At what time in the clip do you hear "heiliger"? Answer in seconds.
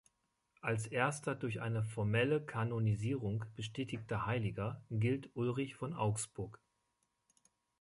4.25-4.83